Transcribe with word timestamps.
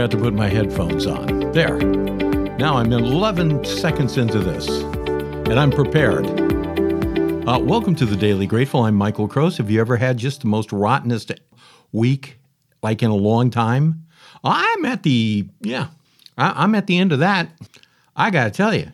forgot 0.00 0.10
to 0.12 0.16
put 0.16 0.32
my 0.32 0.48
headphones 0.48 1.06
on. 1.06 1.52
There. 1.52 1.76
Now 2.56 2.78
I'm 2.78 2.90
11 2.90 3.66
seconds 3.66 4.16
into 4.16 4.38
this, 4.38 4.66
and 4.66 5.60
I'm 5.60 5.70
prepared. 5.70 6.24
Uh, 7.46 7.58
welcome 7.58 7.94
to 7.96 8.06
the 8.06 8.16
Daily 8.16 8.46
Grateful. 8.46 8.84
I'm 8.84 8.94
Michael 8.94 9.28
Kroos. 9.28 9.58
Have 9.58 9.70
you 9.70 9.78
ever 9.78 9.98
had 9.98 10.16
just 10.16 10.40
the 10.40 10.46
most 10.46 10.72
rottenest 10.72 11.32
week, 11.92 12.38
like 12.82 13.02
in 13.02 13.10
a 13.10 13.14
long 13.14 13.50
time? 13.50 14.06
I'm 14.42 14.86
at 14.86 15.02
the, 15.02 15.46
yeah, 15.60 15.88
I, 16.38 16.64
I'm 16.64 16.74
at 16.74 16.86
the 16.86 16.96
end 16.96 17.12
of 17.12 17.18
that. 17.18 17.50
I 18.16 18.30
got 18.30 18.44
to 18.44 18.50
tell 18.50 18.74
you, 18.74 18.90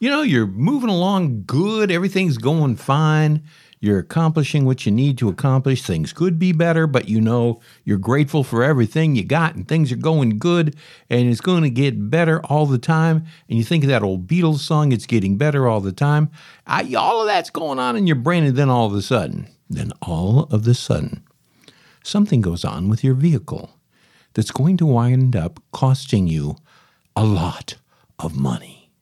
you 0.00 0.10
know, 0.10 0.22
you're 0.22 0.48
moving 0.48 0.90
along 0.90 1.44
good, 1.46 1.92
everything's 1.92 2.36
going 2.36 2.74
fine. 2.74 3.44
You're 3.82 3.98
accomplishing 3.98 4.64
what 4.64 4.86
you 4.86 4.92
need 4.92 5.18
to 5.18 5.28
accomplish. 5.28 5.82
Things 5.82 6.12
could 6.12 6.38
be 6.38 6.52
better, 6.52 6.86
but 6.86 7.08
you 7.08 7.20
know 7.20 7.60
you're 7.82 7.98
grateful 7.98 8.44
for 8.44 8.62
everything 8.62 9.16
you 9.16 9.24
got 9.24 9.56
and 9.56 9.66
things 9.66 9.90
are 9.90 9.96
going 9.96 10.38
good 10.38 10.76
and 11.10 11.28
it's 11.28 11.40
going 11.40 11.64
to 11.64 11.68
get 11.68 12.08
better 12.08 12.40
all 12.46 12.66
the 12.66 12.78
time. 12.78 13.24
And 13.48 13.58
you 13.58 13.64
think 13.64 13.82
of 13.82 13.90
that 13.90 14.04
old 14.04 14.28
Beatles 14.28 14.60
song, 14.60 14.92
it's 14.92 15.04
getting 15.04 15.36
better 15.36 15.66
all 15.66 15.80
the 15.80 15.90
time. 15.90 16.30
I, 16.64 16.94
all 16.94 17.22
of 17.22 17.26
that's 17.26 17.50
going 17.50 17.80
on 17.80 17.96
in 17.96 18.06
your 18.06 18.14
brain, 18.14 18.44
and 18.44 18.56
then 18.56 18.70
all 18.70 18.86
of 18.86 18.94
a 18.94 19.02
sudden, 19.02 19.48
then 19.68 19.90
all 20.00 20.44
of 20.52 20.64
a 20.68 20.74
sudden, 20.74 21.24
something 22.04 22.40
goes 22.40 22.64
on 22.64 22.88
with 22.88 23.02
your 23.02 23.14
vehicle 23.14 23.80
that's 24.34 24.52
going 24.52 24.76
to 24.76 24.86
wind 24.86 25.34
up 25.34 25.58
costing 25.72 26.28
you 26.28 26.54
a 27.16 27.24
lot 27.24 27.74
of 28.20 28.36
money. 28.36 28.92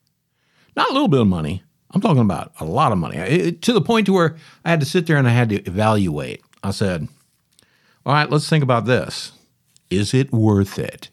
Not 0.74 0.88
a 0.88 0.93
little 0.95 1.09
bit 1.09 1.21
of 1.21 1.27
money, 1.27 1.65
I'm 1.93 2.01
talking 2.01 2.23
about 2.23 2.53
a 2.61 2.65
lot 2.65 2.93
of 2.93 2.99
money 2.99 3.17
it, 3.17 3.62
to 3.62 3.73
the 3.73 3.80
point 3.80 4.07
to 4.07 4.12
where 4.12 4.37
I 4.65 4.71
had 4.71 4.80
to 4.80 4.87
sit 4.87 5.07
there 5.07 5.17
and 5.17 5.27
I 5.27 5.33
had 5.33 5.49
to 5.49 5.62
evaluate. 5.65 6.43
I 6.63 6.71
said, 6.71 7.09
all 8.07 8.13
right, 8.13 8.30
let's 8.30 8.49
think 8.49 8.63
about 8.63 8.85
this. 8.85 9.32
Is 9.91 10.15
it 10.15 10.32
worth 10.32 10.79
it? 10.79 11.10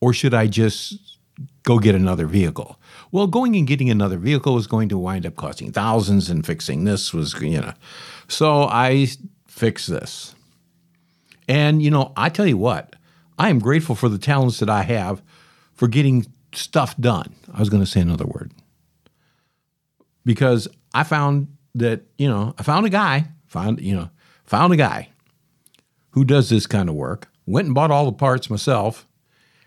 Or 0.00 0.12
should 0.12 0.34
I 0.34 0.46
just 0.46 1.18
go 1.62 1.78
get 1.78 1.94
another 1.94 2.26
vehicle? 2.26 2.80
Well, 3.12 3.26
going 3.26 3.54
and 3.54 3.66
getting 3.66 3.90
another 3.90 4.18
vehicle 4.18 4.54
was 4.54 4.66
going 4.66 4.88
to 4.88 4.98
wind 4.98 5.26
up 5.26 5.36
costing 5.36 5.72
thousands, 5.72 6.30
and 6.30 6.44
fixing 6.44 6.84
this 6.84 7.12
was, 7.12 7.34
you 7.40 7.60
know. 7.60 7.74
So 8.28 8.64
I 8.64 9.08
fixed 9.46 9.88
this. 9.88 10.34
And, 11.48 11.82
you 11.82 11.90
know, 11.90 12.12
I 12.16 12.28
tell 12.28 12.46
you 12.46 12.56
what, 12.56 12.96
I 13.38 13.50
am 13.50 13.58
grateful 13.58 13.94
for 13.94 14.08
the 14.08 14.18
talents 14.18 14.58
that 14.60 14.70
I 14.70 14.82
have 14.82 15.22
for 15.74 15.88
getting 15.88 16.26
stuff 16.54 16.96
done. 16.96 17.34
I 17.52 17.58
was 17.58 17.68
going 17.68 17.82
to 17.82 17.90
say 17.90 18.00
another 18.00 18.26
word 18.26 18.52
because 20.30 20.68
I 20.94 21.02
found 21.02 21.48
that, 21.74 22.02
you 22.16 22.28
know, 22.28 22.54
I 22.56 22.62
found 22.62 22.86
a 22.86 22.88
guy, 22.88 23.26
found, 23.48 23.80
you 23.80 23.96
know, 23.96 24.10
found 24.44 24.72
a 24.72 24.76
guy 24.76 25.08
who 26.10 26.24
does 26.24 26.48
this 26.48 26.68
kind 26.68 26.88
of 26.88 26.94
work, 26.94 27.26
went 27.46 27.66
and 27.66 27.74
bought 27.74 27.90
all 27.90 28.04
the 28.04 28.12
parts 28.12 28.48
myself, 28.48 29.08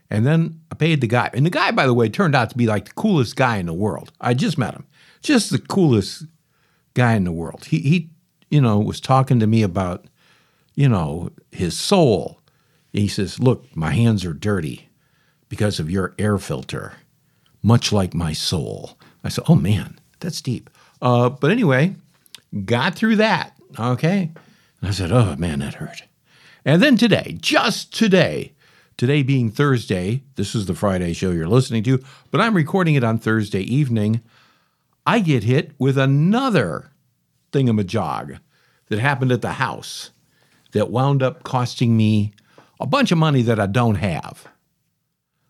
and 0.09 0.25
then 0.25 0.61
I 0.71 0.75
paid 0.75 1.01
the 1.01 1.07
guy. 1.07 1.29
And 1.33 1.45
the 1.45 1.49
guy, 1.49 1.71
by 1.71 1.85
the 1.85 1.93
way, 1.93 2.07
turned 2.07 2.33
out 2.33 2.49
to 2.51 2.57
be 2.57 2.65
like 2.65 2.85
the 2.85 2.93
coolest 2.93 3.35
guy 3.35 3.57
in 3.57 3.65
the 3.65 3.73
world. 3.73 4.13
I 4.21 4.33
just 4.33 4.57
met 4.57 4.73
him. 4.73 4.87
Just 5.21 5.49
the 5.49 5.59
coolest 5.59 6.27
guy 6.93 7.15
in 7.15 7.25
the 7.25 7.33
world. 7.33 7.65
He, 7.65 7.79
he 7.79 8.09
you 8.49 8.61
know, 8.61 8.79
was 8.79 9.01
talking 9.01 9.41
to 9.41 9.47
me 9.47 9.63
about, 9.63 10.05
you 10.75 10.87
know, 10.87 11.29
his 11.51 11.77
soul. 11.77 12.39
He 12.93 13.09
says, 13.09 13.37
Look, 13.37 13.75
my 13.75 13.91
hands 13.91 14.23
are 14.23 14.31
dirty 14.31 14.87
because 15.49 15.77
of 15.77 15.91
your 15.91 16.15
air 16.17 16.37
filter, 16.37 16.93
much 17.61 17.91
like 17.91 18.13
my 18.13 18.31
soul. 18.31 18.97
I 19.25 19.27
said, 19.27 19.43
Oh 19.49 19.55
man, 19.55 19.99
that's 20.23 20.41
deep. 20.41 20.69
Uh, 21.01 21.29
but 21.29 21.51
anyway, 21.51 21.95
got 22.65 22.95
through 22.95 23.17
that. 23.17 23.53
Okay. 23.77 24.31
And 24.81 24.89
I 24.89 24.91
said, 24.91 25.11
oh 25.11 25.35
man, 25.37 25.59
that 25.59 25.75
hurt. 25.75 26.03
And 26.65 26.81
then 26.81 26.97
today, 26.97 27.37
just 27.39 27.93
today, 27.93 28.53
today 28.97 29.21
being 29.21 29.51
Thursday, 29.51 30.23
this 30.35 30.55
is 30.55 30.65
the 30.65 30.73
Friday 30.73 31.13
show 31.13 31.31
you're 31.31 31.47
listening 31.47 31.83
to, 31.83 31.99
but 32.31 32.41
I'm 32.41 32.55
recording 32.55 32.95
it 32.95 33.03
on 33.03 33.17
Thursday 33.17 33.61
evening. 33.61 34.21
I 35.05 35.19
get 35.19 35.43
hit 35.43 35.71
with 35.77 35.97
another 35.97 36.91
thingamajog 37.51 38.39
that 38.87 38.99
happened 38.99 39.31
at 39.31 39.41
the 39.41 39.53
house 39.53 40.11
that 40.71 40.89
wound 40.89 41.21
up 41.21 41.43
costing 41.43 41.97
me 41.97 42.33
a 42.79 42.87
bunch 42.87 43.11
of 43.11 43.17
money 43.17 43.41
that 43.41 43.59
I 43.59 43.67
don't 43.67 43.95
have. 43.95 44.47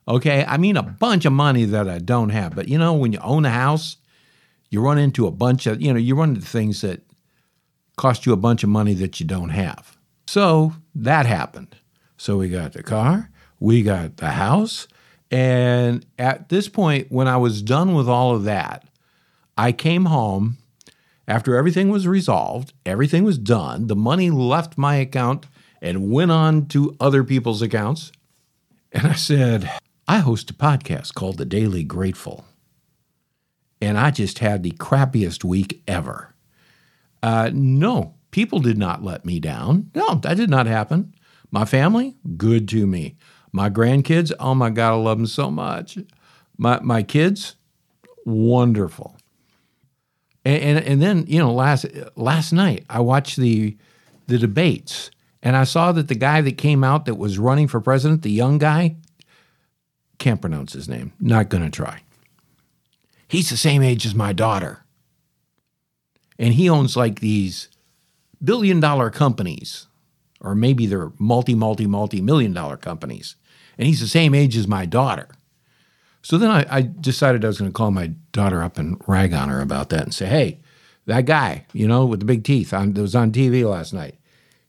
Okay, 0.07 0.43
I 0.45 0.57
mean 0.57 0.75
a 0.75 0.83
bunch 0.83 1.25
of 1.25 1.31
money 1.31 1.65
that 1.65 1.87
I 1.87 1.99
don't 1.99 2.29
have. 2.29 2.55
But 2.55 2.67
you 2.67 2.77
know, 2.77 2.93
when 2.93 3.13
you 3.13 3.19
own 3.19 3.45
a 3.45 3.51
house 3.51 3.97
you 4.73 4.81
run 4.81 4.97
into 4.97 5.27
a 5.27 5.31
bunch 5.31 5.67
of, 5.67 5.79
you 5.79 5.93
know, 5.93 5.99
you 5.99 6.15
run 6.15 6.29
into 6.29 6.41
things 6.41 6.81
that 6.81 7.01
cost 7.95 8.25
you 8.25 8.33
a 8.33 8.37
bunch 8.37 8.63
of 8.63 8.69
money 8.69 8.95
that 8.95 9.19
you 9.19 9.25
don't 9.25 9.49
have. 9.49 9.97
So 10.25 10.73
that 10.95 11.27
happened. 11.27 11.75
So 12.17 12.37
we 12.37 12.49
got 12.49 12.73
the 12.73 12.81
car, 12.81 13.29
we 13.59 13.83
got 13.83 14.17
the 14.17 14.31
house. 14.31 14.87
And 15.29 16.05
at 16.17 16.49
this 16.49 16.69
point, 16.69 17.11
when 17.11 17.27
I 17.27 17.37
was 17.37 17.61
done 17.61 17.93
with 17.93 18.09
all 18.09 18.35
of 18.35 18.45
that, 18.45 18.87
I 19.55 19.71
came 19.71 20.05
home 20.05 20.57
after 21.27 21.55
everything 21.55 21.89
was 21.89 22.07
resolved, 22.07 22.73
everything 22.85 23.23
was 23.23 23.37
done, 23.37 23.87
the 23.87 23.95
money 23.95 24.31
left 24.31 24.77
my 24.77 24.95
account 24.95 25.45
and 25.81 26.11
went 26.11 26.31
on 26.31 26.65
to 26.69 26.95
other 26.99 27.23
people's 27.23 27.61
accounts. 27.61 28.11
And 28.91 29.05
I 29.07 29.13
said, 29.13 29.69
I 30.07 30.19
host 30.19 30.49
a 30.49 30.53
podcast 30.53 31.13
called 31.13 31.37
The 31.37 31.45
Daily 31.45 31.83
Grateful 31.83 32.45
and 33.83 33.97
I 33.97 34.11
just 34.11 34.39
had 34.39 34.63
the 34.63 34.71
crappiest 34.71 35.43
week 35.43 35.83
ever. 35.87 36.33
Uh, 37.21 37.51
no, 37.53 38.15
people 38.31 38.59
did 38.59 38.77
not 38.77 39.03
let 39.03 39.25
me 39.25 39.41
down. 39.41 39.91
No, 39.93 40.15
that 40.15 40.37
did 40.37 40.49
not 40.49 40.67
happen. 40.67 41.13
My 41.51 41.65
family, 41.65 42.15
good 42.37 42.69
to 42.69 42.87
me. 42.87 43.17
My 43.51 43.69
grandkids, 43.69 44.31
oh 44.39 44.55
my 44.55 44.69
God, 44.69 44.93
I 44.93 44.95
love 44.95 45.17
them 45.17 45.27
so 45.27 45.51
much. 45.51 45.97
My, 46.57 46.79
my 46.79 47.03
kids, 47.03 47.55
wonderful. 48.25 49.17
And, 50.45 50.63
and, 50.63 50.85
and 50.85 51.01
then, 51.01 51.25
you 51.27 51.39
know, 51.39 51.53
last, 51.53 51.85
last 52.15 52.53
night 52.53 52.85
I 52.89 53.01
watched 53.01 53.35
the, 53.35 53.77
the 54.27 54.37
debates 54.37 55.11
and 55.41 55.57
I 55.57 55.65
saw 55.65 55.91
that 55.91 56.07
the 56.07 56.15
guy 56.15 56.39
that 56.39 56.57
came 56.57 56.85
out 56.85 57.03
that 57.05 57.15
was 57.15 57.37
running 57.37 57.67
for 57.67 57.81
president, 57.81 58.21
the 58.21 58.31
young 58.31 58.59
guy, 58.59 58.95
can't 60.19 60.39
pronounce 60.39 60.71
his 60.71 60.87
name, 60.87 61.11
not 61.19 61.49
going 61.49 61.63
to 61.63 61.69
try. 61.69 62.02
He's 63.33 63.49
the 63.49 63.57
same 63.57 63.81
age 63.81 64.05
as 64.05 64.13
my 64.13 64.31
daughter. 64.31 64.83
And 66.37 66.53
he 66.53 66.69
owns 66.69 66.95
like 66.95 67.19
these 67.19 67.67
billion 68.43 68.79
dollar 68.79 69.09
companies, 69.09 69.87
or 70.39 70.53
maybe 70.53 70.85
they're 70.85 71.11
multi, 71.17 71.55
multi, 71.55 71.87
multi 71.87 72.21
million 72.21 72.53
dollar 72.53 72.77
companies. 72.77 73.35
And 73.75 73.87
he's 73.87 74.01
the 74.01 74.07
same 74.07 74.35
age 74.35 74.55
as 74.55 74.67
my 74.67 74.85
daughter. 74.85 75.29
So 76.21 76.37
then 76.37 76.51
I, 76.51 76.63
I 76.69 76.81
decided 76.83 77.43
I 77.43 77.47
was 77.47 77.57
going 77.57 77.71
to 77.71 77.75
call 77.75 77.89
my 77.89 78.11
daughter 78.33 78.61
up 78.61 78.77
and 78.77 79.01
rag 79.07 79.33
on 79.33 79.49
her 79.49 79.61
about 79.61 79.89
that 79.89 80.03
and 80.03 80.13
say, 80.13 80.27
hey, 80.27 80.59
that 81.07 81.25
guy, 81.25 81.65
you 81.73 81.87
know, 81.87 82.05
with 82.05 82.19
the 82.19 82.27
big 82.27 82.43
teeth 82.43 82.71
on, 82.71 82.93
that 82.93 83.01
was 83.01 83.15
on 83.15 83.31
TV 83.31 83.67
last 83.67 83.95
night, 83.95 84.19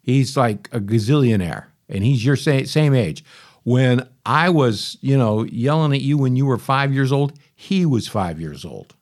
he's 0.01 0.39
like 0.39 0.71
a 0.73 0.81
gazillionaire 0.81 1.67
and 1.91 2.03
he's 2.03 2.25
your 2.25 2.37
same, 2.37 2.65
same 2.65 2.95
age. 2.95 3.23
When 3.65 4.09
I 4.25 4.51
was, 4.51 4.99
you 5.01 5.17
know, 5.19 5.43
yelling 5.45 5.93
at 5.93 6.01
you 6.01 6.19
when 6.19 6.37
you 6.37 6.47
were 6.47 6.59
five 6.59 6.93
years 6.93 7.11
old, 7.11 7.33
he 7.55 7.85
was 7.85 8.07
five 8.07 8.41
years 8.41 8.65
old. 8.65 8.95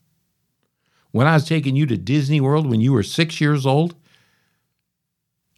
When 1.10 1.26
I 1.26 1.34
was 1.34 1.46
taking 1.46 1.76
you 1.76 1.84
to 1.86 1.96
Disney 1.96 2.40
World 2.40 2.68
when 2.68 2.80
you 2.80 2.92
were 2.92 3.02
six 3.02 3.40
years 3.40 3.66
old, 3.66 3.94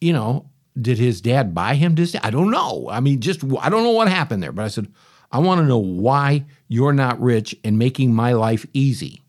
you 0.01 0.13
know, 0.13 0.51
did 0.81 0.99
his 0.99 1.21
dad 1.21 1.55
buy 1.55 1.75
him 1.75 1.95
Disney? 1.95 2.21
I 2.23 2.31
don't 2.31 2.51
know. 2.51 2.89
I 2.91 3.01
mean, 3.01 3.21
just, 3.21 3.45
I 3.61 3.69
don't 3.69 3.85
know 3.85 3.91
what 3.91 4.09
happened 4.09 4.43
there, 4.43 4.53
but 4.53 4.65
I 4.65 4.69
said, 4.69 4.89
I 5.31 5.39
want 5.39 5.61
to 5.61 5.67
know 5.67 5.79
why 5.79 6.45
you're 6.69 6.93
not 6.93 7.21
rich 7.21 7.55
and 7.65 7.79
making 7.79 8.15
my 8.15 8.33
life 8.33 8.67
easy. 8.73 9.23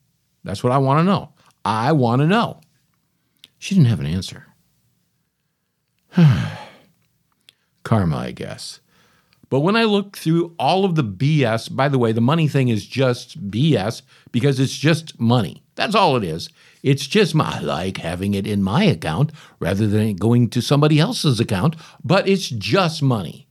That's 0.44 0.64
what 0.64 0.74
I 0.74 0.78
want 0.78 1.00
to 1.00 1.04
know. 1.04 1.34
I 1.64 1.92
want 1.92 2.22
to 2.22 2.28
know. 2.28 2.62
She 3.58 3.76
didn't 3.76 3.90
have 3.90 4.00
an 4.00 4.06
answer. 4.06 4.46
Karma, 7.84 8.18
I 8.18 8.32
guess. 8.32 8.80
But 9.50 9.60
when 9.60 9.76
I 9.76 9.84
look 9.84 10.18
through 10.18 10.56
all 10.58 10.86
of 10.86 10.96
the 10.96 11.04
BS, 11.04 11.74
by 11.76 11.88
the 11.88 12.00
way, 12.00 12.12
the 12.12 12.22
money 12.22 12.48
thing 12.48 12.70
is 12.70 12.86
just 12.86 13.50
BS 13.50 14.02
because 14.32 14.60
it's 14.60 14.76
just 14.76 15.20
money. 15.20 15.64
That's 15.76 15.96
all 15.96 16.18
it 16.18 16.24
is. 16.24 16.50
It's 16.84 17.08
just 17.08 17.36
my, 17.36 17.58
I 17.58 17.60
like 17.60 17.98
having 17.98 18.34
it 18.34 18.48
in 18.48 18.64
my 18.64 18.84
account 18.84 19.32
rather 19.60 19.88
than 19.88 20.16
going 20.16 20.50
to 20.52 20.62
somebody 20.62 21.00
else's 21.00 21.40
account, 21.40 21.76
but 22.04 22.28
it's 22.28 22.50
just 22.50 23.02
money. 23.02 23.48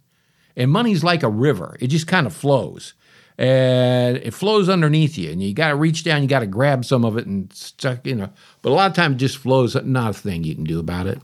And 0.56 0.70
money's 0.70 1.04
like 1.04 1.22
a 1.22 1.28
river, 1.28 1.76
it 1.80 1.88
just 1.88 2.06
kind 2.06 2.26
of 2.26 2.34
flows. 2.34 2.94
And 3.36 4.18
it 4.18 4.32
flows 4.32 4.68
underneath 4.68 5.18
you, 5.18 5.32
and 5.32 5.42
you 5.42 5.52
got 5.52 5.70
to 5.70 5.74
reach 5.74 6.04
down, 6.04 6.22
you 6.22 6.28
got 6.28 6.40
to 6.40 6.46
grab 6.46 6.84
some 6.84 7.04
of 7.04 7.16
it 7.16 7.26
and 7.26 7.52
stuck, 7.52 8.06
you 8.06 8.14
know. 8.14 8.30
But 8.62 8.70
a 8.70 8.74
lot 8.74 8.88
of 8.88 8.96
times 8.96 9.16
it 9.16 9.18
just 9.18 9.38
flows, 9.38 9.74
not 9.74 10.10
a 10.10 10.14
thing 10.14 10.44
you 10.44 10.54
can 10.54 10.62
do 10.62 10.78
about 10.78 11.08
it. 11.08 11.20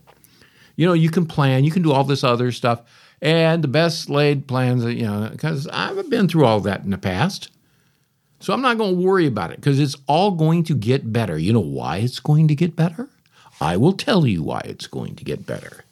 You 0.80 0.86
know, 0.86 0.94
you 0.94 1.10
can 1.10 1.26
plan, 1.26 1.64
you 1.64 1.70
can 1.70 1.82
do 1.82 1.92
all 1.92 2.04
this 2.04 2.24
other 2.24 2.50
stuff 2.50 2.80
and 3.20 3.62
the 3.62 3.68
best 3.68 4.08
laid 4.08 4.46
plans, 4.46 4.82
you 4.82 5.02
know, 5.02 5.28
because 5.30 5.68
I've 5.68 6.08
been 6.08 6.26
through 6.26 6.46
all 6.46 6.58
that 6.60 6.84
in 6.84 6.88
the 6.88 6.96
past. 6.96 7.50
So 8.38 8.54
I'm 8.54 8.62
not 8.62 8.78
going 8.78 8.96
to 8.96 9.04
worry 9.04 9.26
about 9.26 9.50
it 9.50 9.56
because 9.56 9.78
it's 9.78 9.94
all 10.06 10.30
going 10.30 10.64
to 10.64 10.74
get 10.74 11.12
better. 11.12 11.36
You 11.36 11.52
know 11.52 11.60
why 11.60 11.98
it's 11.98 12.18
going 12.18 12.48
to 12.48 12.54
get 12.54 12.76
better? 12.76 13.10
I 13.60 13.76
will 13.76 13.92
tell 13.92 14.26
you 14.26 14.42
why 14.42 14.62
it's 14.64 14.86
going 14.86 15.16
to 15.16 15.24
get 15.24 15.44
better. 15.44 15.84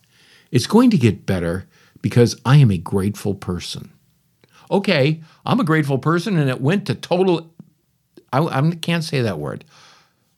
It's 0.51 0.67
going 0.67 0.89
to 0.89 0.97
get 0.97 1.27
better 1.27 1.67
because 2.01 2.41
I 2.47 2.57
am 2.57 2.71
a 2.71 2.79
grateful 2.79 3.35
person. 3.35 3.93
Okay, 4.71 5.21
I'm 5.45 5.61
a 5.61 5.65
grateful 5.65 5.99
person, 5.99 6.39
and 6.39 6.49
it 6.49 6.63
went 6.63 6.87
to 6.87 6.95
total. 6.95 7.51
I, 8.33 8.39
I 8.39 8.71
can't 8.77 9.05
say 9.05 9.21
that 9.21 9.39
word. 9.39 9.67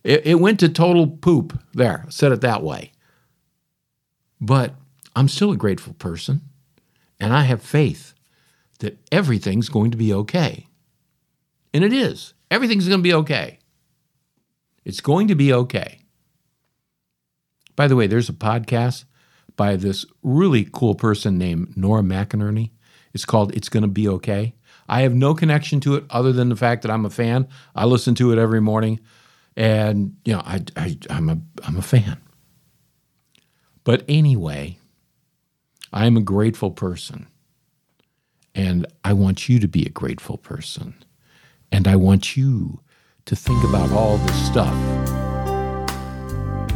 It, 0.03 0.27
it 0.27 0.41
went 0.41 0.59
to 0.59 0.69
total 0.69 1.07
poop. 1.07 1.57
There, 1.73 2.05
said 2.09 2.33
it 2.33 2.41
that 2.41 2.65
way. 2.65 2.91
But 4.41 4.75
I'm 5.15 5.29
still 5.29 5.53
a 5.53 5.57
grateful 5.57 5.95
person, 5.95 6.43
and 7.19 7.33
I 7.33 7.43
have 7.43 7.63
faith 7.63 8.15
that 8.79 8.99
everything's 9.13 9.69
going 9.69 9.91
to 9.91 9.97
be 9.97 10.13
okay. 10.13 10.67
And 11.75 11.85
it 11.85 11.93
is. 11.93 12.35
Everything's 12.51 12.89
going 12.89 13.01
to 13.01 13.03
be 13.03 13.15
okay. 13.15 13.59
It's 14.85 15.01
going 15.01 15.29
to 15.29 15.35
be 15.35 15.53
okay. 15.53 16.01
By 17.77 17.87
the 17.87 17.97
way, 17.97 18.07
there's 18.07 18.29
a 18.29 18.35
podcast 18.35 19.05
by 19.57 19.77
this 19.77 20.05
really 20.23 20.69
cool 20.73 20.95
person 20.95 21.39
named 21.39 21.77
Nora 21.77 22.03
McInerny. 22.03 22.71
It's 23.13 23.25
called 23.25 23.55
It's 23.55 23.69
Gonna 23.69 23.89
Be 23.89 24.09
Okay. 24.09 24.55
I 24.89 25.03
have 25.03 25.15
no 25.15 25.35
connection 25.35 25.81
to 25.81 25.95
it 25.95 26.05
other 26.11 26.33
than 26.33 26.49
the 26.49 26.57
fact 26.57 26.83
that 26.83 26.91
I'm 26.91 27.05
a 27.05 27.11
fan. 27.11 27.47
I 27.75 27.85
listen 27.85 28.15
to 28.17 28.33
it 28.33 28.39
every 28.39 28.61
morning, 28.61 29.01
and 29.57 30.17
you 30.25 30.33
know, 30.33 30.41
I, 30.45 30.65
I 30.77 30.99
I'm 31.09 31.29
a 31.29 31.39
I'm 31.63 31.77
a 31.77 31.83
fan. 31.83 32.19
But 33.91 34.05
anyway, 34.07 34.79
I 35.93 36.07
am 36.07 36.17
a 36.17 36.21
grateful 36.21 36.71
person, 36.71 37.27
and 38.55 38.87
I 39.03 39.13
want 39.15 39.49
you 39.49 39.59
to 39.59 39.67
be 39.67 39.85
a 39.85 39.89
grateful 39.89 40.37
person, 40.37 40.95
and 41.73 41.89
I 41.89 41.97
want 41.97 42.37
you 42.37 42.79
to 43.25 43.35
think 43.35 43.65
about 43.65 43.91
all 43.91 44.17
the 44.17 44.33
stuff 44.35 44.73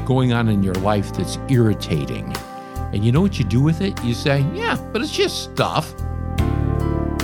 going 0.05 0.33
on 0.33 0.49
in 0.49 0.65
your 0.65 0.75
life 0.75 1.17
that's 1.17 1.39
irritating. 1.49 2.35
And 2.93 3.05
you 3.05 3.13
know 3.13 3.21
what 3.21 3.39
you 3.39 3.45
do 3.45 3.63
with 3.63 3.81
it? 3.81 4.03
You 4.03 4.13
say, 4.13 4.45
yeah, 4.53 4.77
but 4.93 5.01
it's 5.01 5.15
just 5.15 5.45
stuff. 5.53 5.95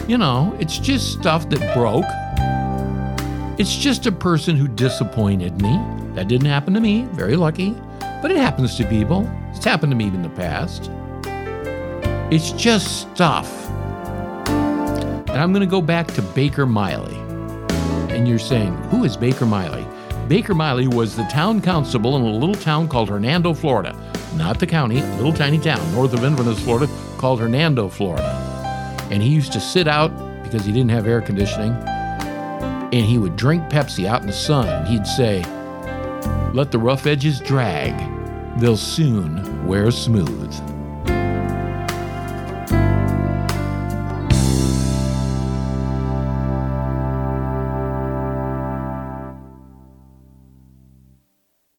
You 0.06 0.18
know, 0.18 0.56
it's 0.60 0.78
just 0.78 1.14
stuff 1.14 1.48
that 1.48 1.74
broke. 1.74 2.04
It's 3.58 3.76
just 3.76 4.06
a 4.06 4.12
person 4.12 4.54
who 4.54 4.68
disappointed 4.68 5.60
me. 5.60 5.80
That 6.14 6.28
didn't 6.28 6.46
happen 6.46 6.74
to 6.74 6.80
me. 6.80 7.08
Very 7.10 7.34
lucky. 7.34 7.74
But 8.22 8.30
it 8.30 8.36
happens 8.36 8.76
to 8.76 8.84
people. 8.84 9.30
It's 9.54 9.64
happened 9.64 9.90
to 9.92 9.96
me 9.96 10.06
in 10.06 10.22
the 10.22 10.28
past. 10.30 10.90
It's 12.32 12.52
just 12.52 13.00
stuff. 13.12 13.68
And 14.48 15.30
I'm 15.30 15.52
going 15.52 15.66
to 15.66 15.70
go 15.70 15.80
back 15.80 16.06
to 16.08 16.22
Baker 16.22 16.66
Miley. 16.66 17.16
And 18.14 18.28
you're 18.28 18.38
saying, 18.38 18.74
who 18.84 19.04
is 19.04 19.16
Baker 19.16 19.46
Miley? 19.46 19.86
Baker 20.28 20.54
Miley 20.54 20.86
was 20.86 21.16
the 21.16 21.24
town 21.24 21.60
constable 21.60 22.16
in 22.16 22.22
a 22.22 22.30
little 22.30 22.54
town 22.54 22.88
called 22.88 23.08
Hernando, 23.08 23.54
Florida. 23.54 23.96
Not 24.36 24.60
the 24.60 24.66
county, 24.66 25.00
a 25.00 25.16
little 25.16 25.32
tiny 25.32 25.58
town 25.58 25.92
north 25.92 26.12
of 26.12 26.22
Inverness, 26.24 26.60
Florida, 26.60 26.92
called 27.18 27.40
Hernando, 27.40 27.88
Florida. 27.88 28.28
And 29.10 29.22
he 29.22 29.30
used 29.30 29.52
to 29.54 29.60
sit 29.60 29.88
out 29.88 30.10
because 30.44 30.64
he 30.64 30.72
didn't 30.72 30.90
have 30.90 31.06
air 31.06 31.20
conditioning. 31.20 31.72
And 31.72 33.04
he 33.04 33.18
would 33.18 33.36
drink 33.36 33.64
Pepsi 33.64 34.06
out 34.06 34.20
in 34.20 34.26
the 34.26 34.32
sun. 34.32 34.86
He'd 34.86 35.06
say, 35.06 35.42
Let 36.52 36.72
the 36.72 36.78
rough 36.80 37.06
edges 37.06 37.38
drag, 37.38 37.94
they'll 38.58 38.76
soon 38.76 39.64
wear 39.68 39.92
smooth. 39.92 40.79